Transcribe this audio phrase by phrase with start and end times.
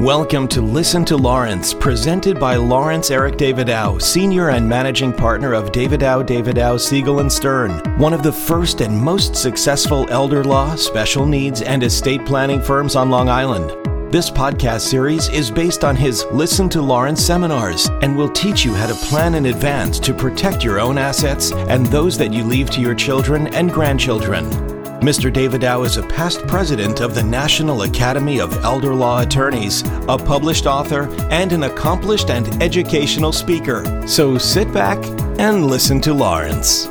[0.00, 5.72] Welcome to Listen to Lawrence, presented by Lawrence Eric Davidow, Senior and Managing Partner of
[5.72, 11.26] Davidow, Davidow, Siegel and Stern, one of the first and most successful elder law, special
[11.26, 13.68] needs, and estate planning firms on Long Island.
[14.10, 18.72] This podcast series is based on his Listen to Lawrence seminars and will teach you
[18.72, 22.70] how to plan in advance to protect your own assets and those that you leave
[22.70, 24.69] to your children and grandchildren.
[25.00, 25.32] Mr.
[25.32, 30.66] Davidow is a past president of the National Academy of Elder Law Attorneys, a published
[30.66, 34.06] author, and an accomplished and educational speaker.
[34.06, 35.02] So sit back
[35.38, 36.84] and listen to Lawrence.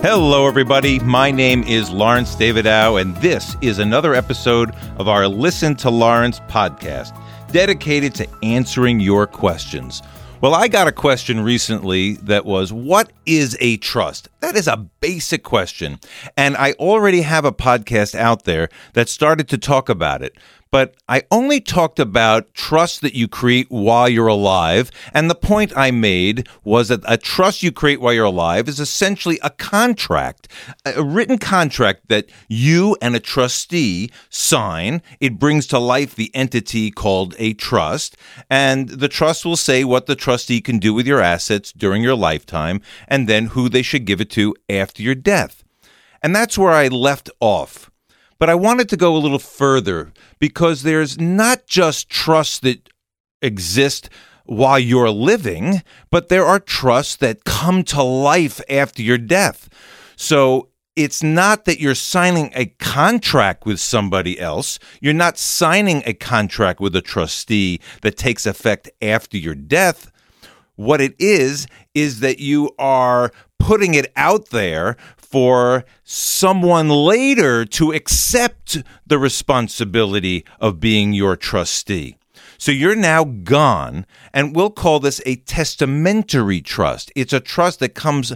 [0.00, 0.98] Hello, everybody.
[1.00, 6.40] My name is Lawrence Davidow, and this is another episode of our Listen to Lawrence
[6.48, 7.14] podcast
[7.52, 10.00] dedicated to answering your questions.
[10.40, 14.28] Well, I got a question recently that was, What is a trust?
[14.40, 16.00] That is a basic question.
[16.34, 20.34] And I already have a podcast out there that started to talk about it
[20.74, 24.90] but I only talked about trust that you create while you're alive.
[25.12, 28.80] And the point I made was that a trust you create while you're alive is
[28.80, 30.48] essentially a contract,
[30.84, 35.00] a written contract that you and a trustee sign.
[35.20, 38.16] It brings to life the entity called a trust.
[38.50, 42.16] And the trust will say what the trustee can do with your assets during your
[42.16, 45.64] lifetime and then who they should give it to after your death.
[46.22, 47.90] And that's where I left off.
[48.38, 52.88] But I wanted to go a little further because there's not just trusts that
[53.42, 54.10] exist
[54.44, 59.68] while you're living, but there are trusts that come to life after your death.
[60.16, 64.78] So it's not that you're signing a contract with somebody else.
[65.00, 70.10] You're not signing a contract with a trustee that takes effect after your death.
[70.76, 77.92] What it is, is that you are putting it out there for someone later to
[77.92, 82.16] accept the responsibility of being your trustee.
[82.58, 87.10] So you're now gone, and we'll call this a testamentary trust.
[87.16, 88.32] It's a trust that comes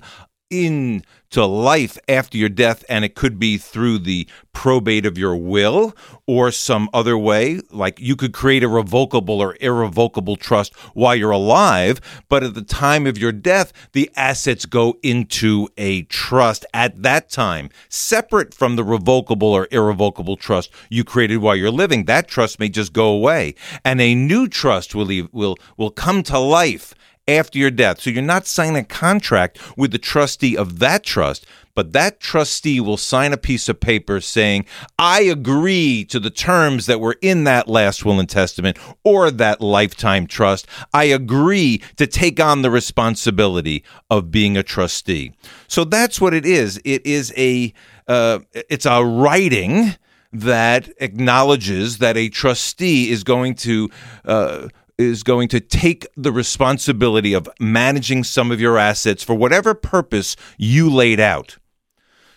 [0.51, 5.37] in to life after your death, and it could be through the probate of your
[5.37, 5.95] will
[6.27, 7.61] or some other way.
[7.71, 12.63] Like you could create a revocable or irrevocable trust while you're alive, but at the
[12.63, 18.77] time of your death, the assets go into a trust at that time, separate from
[18.77, 22.07] the revocable or irrevocable trust you created while you're living.
[22.07, 23.55] That trust may just go away,
[23.85, 26.95] and a new trust will will will come to life
[27.29, 28.01] after your death.
[28.01, 32.81] So you're not signing a contract with the trustee of that trust, but that trustee
[32.81, 34.65] will sign a piece of paper saying,
[34.99, 39.61] I agree to the terms that were in that last will and testament or that
[39.61, 40.67] lifetime trust.
[40.93, 45.35] I agree to take on the responsibility of being a trustee.
[45.69, 46.81] So that's what it is.
[46.85, 47.73] It is a,
[48.09, 49.95] uh, it's a writing
[50.33, 53.89] that acknowledges that a trustee is going to
[54.25, 59.73] uh, is going to take the responsibility of managing some of your assets for whatever
[59.73, 61.57] purpose you laid out.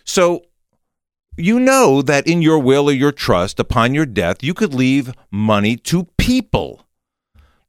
[0.04, 0.44] So,
[1.36, 5.14] you know that in your will or your trust, upon your death, you could leave
[5.30, 6.84] money to people.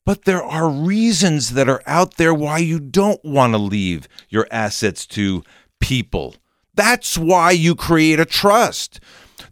[0.05, 4.47] But there are reasons that are out there why you don't want to leave your
[4.51, 5.43] assets to
[5.79, 6.35] people.
[6.75, 8.99] That's why you create a trust.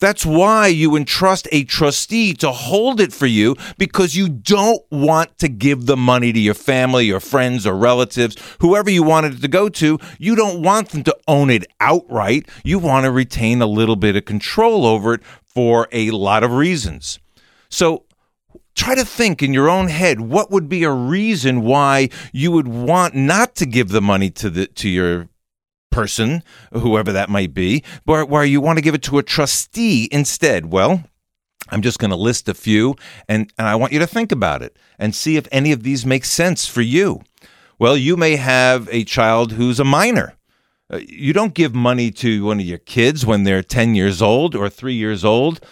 [0.01, 5.37] That's why you entrust a trustee to hold it for you because you don't want
[5.37, 9.41] to give the money to your family or friends or relatives, whoever you wanted it
[9.43, 9.99] to go to.
[10.17, 12.49] You don't want them to own it outright.
[12.63, 16.51] You want to retain a little bit of control over it for a lot of
[16.51, 17.19] reasons.
[17.69, 18.05] So,
[18.73, 22.67] try to think in your own head what would be a reason why you would
[22.67, 25.29] want not to give the money to the to your
[25.91, 26.43] person,
[26.73, 30.71] whoever that might be, where, where you want to give it to a trustee instead.
[30.71, 31.03] Well,
[31.69, 32.95] I'm just going to list a few,
[33.27, 36.05] and, and I want you to think about it and see if any of these
[36.05, 37.21] make sense for you.
[37.77, 40.35] Well, you may have a child who's a minor.
[40.91, 44.55] Uh, you don't give money to one of your kids when they're 10 years old
[44.55, 45.65] or three years old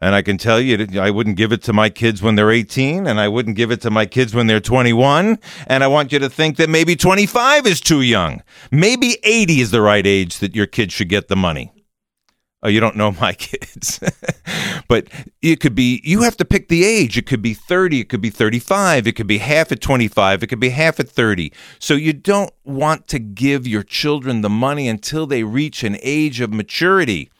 [0.00, 3.06] and I can tell you, I wouldn't give it to my kids when they're 18,
[3.06, 5.38] and I wouldn't give it to my kids when they're 21.
[5.66, 8.42] And I want you to think that maybe 25 is too young.
[8.70, 11.72] Maybe 80 is the right age that your kids should get the money.
[12.64, 14.00] Oh, you don't know my kids.
[14.88, 15.08] but
[15.42, 17.18] it could be, you have to pick the age.
[17.18, 20.46] It could be 30, it could be 35, it could be half at 25, it
[20.46, 21.52] could be half at 30.
[21.78, 26.40] So you don't want to give your children the money until they reach an age
[26.40, 27.30] of maturity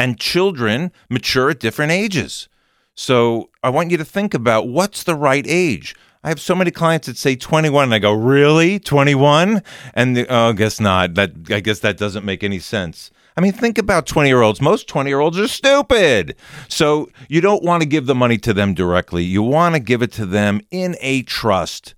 [0.00, 2.48] and children mature at different ages.
[2.94, 5.94] So I want you to think about what's the right age.
[6.24, 8.78] I have so many clients that say 21 and I go, "Really?
[8.78, 9.62] 21?"
[9.94, 11.14] And the, oh, I guess not.
[11.16, 13.10] That I guess that doesn't make any sense.
[13.36, 14.60] I mean, think about 20 year olds.
[14.60, 16.34] Most 20 year olds are stupid.
[16.68, 19.24] So you don't want to give the money to them directly.
[19.24, 21.94] You want to give it to them in a trust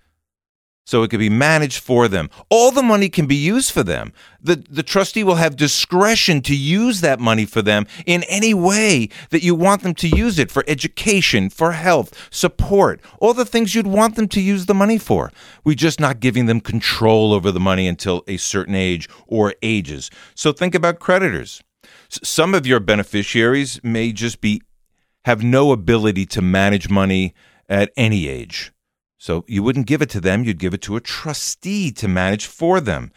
[0.85, 2.29] so it can be managed for them.
[2.51, 4.13] All the money can be used for them.
[4.41, 9.09] The, the trustee will have discretion to use that money for them in any way
[9.31, 13.75] that you want them to use it for education, for health, support, all the things
[13.75, 15.31] you'd want them to use the money for.
[15.65, 20.11] We're just not giving them control over the money until a certain age or ages.
[20.35, 21.63] So think about creditors.
[22.09, 24.63] Some of your beneficiaries may just be
[25.25, 27.33] have no ability to manage money
[27.69, 28.72] at any age.
[29.23, 32.47] So you wouldn't give it to them, you'd give it to a trustee to manage
[32.47, 33.13] for them.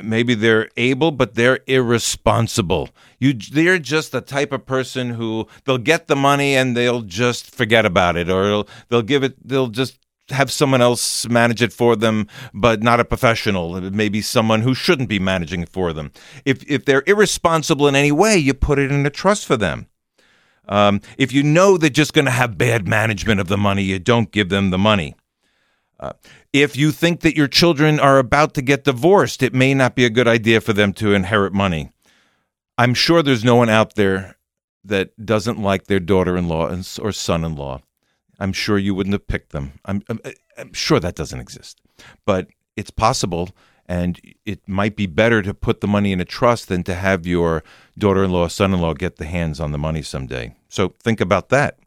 [0.00, 2.90] Maybe they're able, but they're irresponsible.
[3.18, 7.52] You, they're just the type of person who they'll get the money and they'll just
[7.52, 11.96] forget about it, or they'll, give it, they'll just have someone else manage it for
[11.96, 13.80] them, but not a professional.
[13.80, 16.12] Maybe someone who shouldn't be managing it for them.
[16.44, 19.88] If if they're irresponsible in any way, you put it in a trust for them.
[20.68, 23.98] Um, if you know they're just going to have bad management of the money, you
[23.98, 25.14] don't give them the money.
[25.98, 26.12] Uh,
[26.52, 30.04] if you think that your children are about to get divorced, it may not be
[30.04, 31.90] a good idea for them to inherit money.
[32.76, 34.36] I'm sure there's no one out there
[34.84, 36.70] that doesn't like their daughter in law
[37.00, 37.80] or son in law.
[38.38, 39.72] I'm sure you wouldn't have picked them.
[39.84, 40.20] I'm, I'm,
[40.58, 41.80] I'm sure that doesn't exist.
[42.26, 43.50] But it's possible
[43.88, 47.26] and it might be better to put the money in a trust than to have
[47.26, 47.62] your
[47.96, 50.54] daughter in law, son in law get the hands on the money someday.
[50.68, 51.78] So think about that.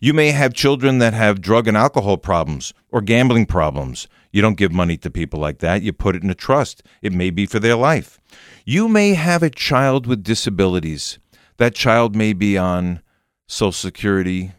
[0.00, 4.08] You may have children that have drug and alcohol problems or gambling problems.
[4.32, 5.82] You don't give money to people like that.
[5.82, 6.82] You put it in a trust.
[7.02, 8.20] It may be for their life.
[8.64, 11.18] You may have a child with disabilities.
[11.56, 13.02] That child may be on
[13.48, 14.52] Social Security.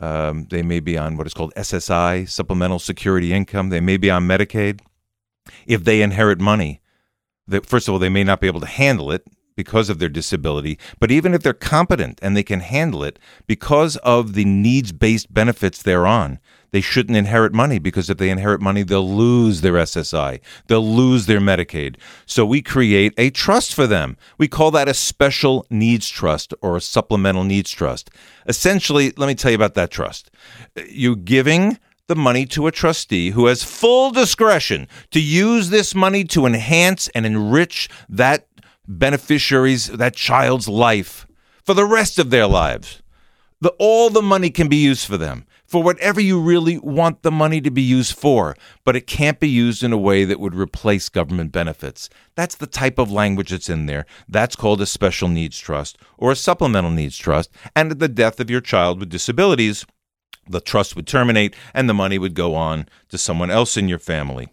[0.00, 3.70] Um, they may be on what is called SSI, Supplemental Security Income.
[3.70, 4.80] They may be on Medicaid
[5.66, 6.80] if they inherit money,
[7.46, 9.26] that first of all, they may not be able to handle it
[9.58, 13.18] because of their disability, but even if they're competent and they can handle it,
[13.48, 16.38] because of the needs based benefits they're on,
[16.70, 21.26] they shouldn't inherit money because if they inherit money, they'll lose their SSI, they'll lose
[21.26, 21.96] their Medicaid.
[22.24, 24.16] So we create a trust for them.
[24.38, 28.10] We call that a special needs trust or a supplemental needs trust.
[28.46, 30.30] Essentially, let me tell you about that trust.
[30.88, 31.78] You're giving
[32.08, 37.08] the money to a trustee who has full discretion to use this money to enhance
[37.08, 38.48] and enrich that
[38.88, 41.26] beneficiary's, that child's life
[41.64, 43.02] for the rest of their lives.
[43.60, 47.30] The, all the money can be used for them, for whatever you really want the
[47.30, 50.54] money to be used for, but it can't be used in a way that would
[50.54, 52.08] replace government benefits.
[52.36, 54.06] That's the type of language that's in there.
[54.28, 57.50] That's called a special needs trust or a supplemental needs trust.
[57.76, 59.84] And at the death of your child with disabilities,
[60.48, 63.98] the trust would terminate and the money would go on to someone else in your
[63.98, 64.48] family.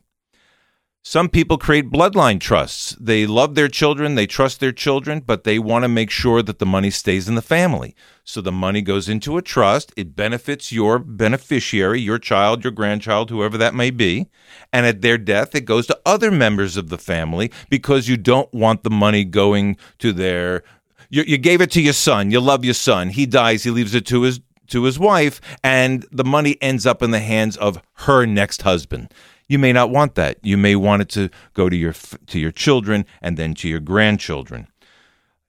[1.07, 2.97] Some people create bloodline trusts.
[3.00, 6.57] They love their children, they trust their children, but they want to make sure that
[6.57, 7.95] the money stays in the family.
[8.24, 9.94] So the money goes into a trust.
[9.95, 14.25] It benefits your beneficiary, your child, your grandchild, whoever that may be.
[14.74, 18.51] And at their death, it goes to other members of the family because you don't
[18.51, 20.63] want the money going to their.
[21.12, 22.31] You, you gave it to your son.
[22.31, 23.09] You love your son.
[23.09, 23.62] He dies.
[23.62, 27.20] He leaves it to his to his wife, and the money ends up in the
[27.20, 29.14] hands of her next husband.
[29.48, 30.38] You may not want that.
[30.42, 33.80] You may want it to go to your to your children and then to your
[33.80, 34.68] grandchildren.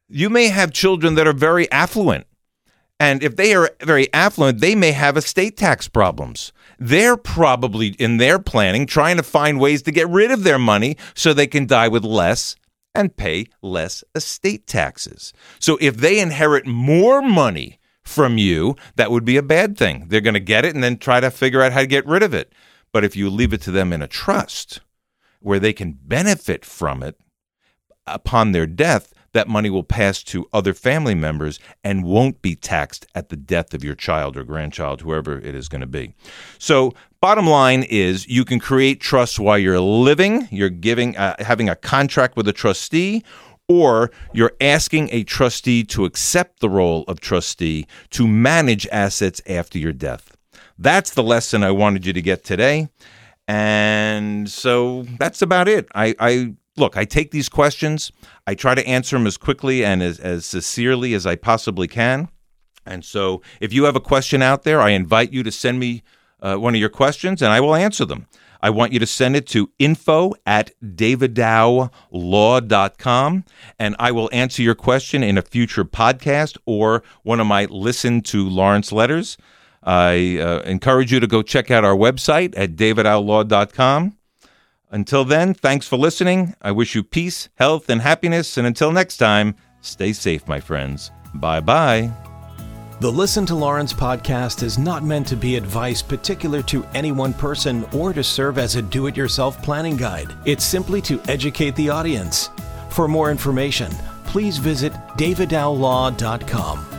[0.08, 2.26] You may have children that are very affluent.
[2.98, 6.52] And if they are very affluent, they may have estate tax problems.
[6.78, 10.96] They're probably in their planning trying to find ways to get rid of their money
[11.14, 12.56] so they can die with less
[12.94, 15.32] and pay less estate taxes.
[15.58, 20.06] So if they inherit more money from you, that would be a bad thing.
[20.08, 22.22] They're going to get it and then try to figure out how to get rid
[22.22, 22.52] of it.
[22.92, 24.80] But if you leave it to them in a trust
[25.40, 27.18] where they can benefit from it
[28.06, 33.06] upon their death, that money will pass to other family members and won't be taxed
[33.14, 36.14] at the death of your child or grandchild, whoever it is going to be.
[36.58, 41.68] So, bottom line is you can create trusts while you're living, you're giving uh, having
[41.68, 43.22] a contract with a trustee
[43.68, 49.78] or you're asking a trustee to accept the role of trustee to manage assets after
[49.78, 50.36] your death.
[50.78, 52.88] That's the lesson I wanted you to get today.
[53.48, 55.88] And so that's about it.
[55.94, 58.12] I, I look, I take these questions,
[58.46, 62.28] I try to answer them as quickly and as, as sincerely as I possibly can.
[62.84, 66.02] And so if you have a question out there, I invite you to send me
[66.40, 68.26] uh, one of your questions and I will answer them.
[68.66, 73.44] I want you to send it to info at davidowlaw.com,
[73.78, 78.22] and I will answer your question in a future podcast or one of my Listen
[78.22, 79.36] to Lawrence letters.
[79.84, 84.16] I uh, encourage you to go check out our website at davidowlaw.com.
[84.90, 86.56] Until then, thanks for listening.
[86.60, 88.58] I wish you peace, health, and happiness.
[88.58, 91.12] And until next time, stay safe, my friends.
[91.34, 92.35] Bye bye.
[92.98, 97.34] The Listen to Lawrence podcast is not meant to be advice particular to any one
[97.34, 100.32] person or to serve as a do it yourself planning guide.
[100.46, 102.48] It's simply to educate the audience.
[102.88, 103.92] For more information,
[104.24, 106.95] please visit davidowlaw.com.